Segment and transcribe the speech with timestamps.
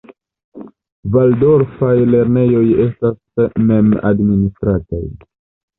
[1.15, 5.07] Valdorfaj lernejoj estas mem-administrataj.